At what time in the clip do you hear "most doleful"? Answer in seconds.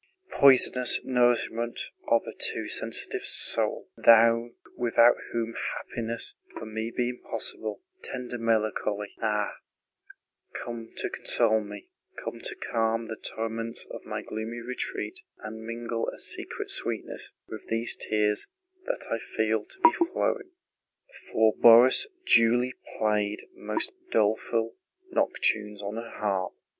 23.53-24.77